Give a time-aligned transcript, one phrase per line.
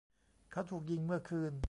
[0.51, 1.53] เขาถูกยิงเมื่อคืน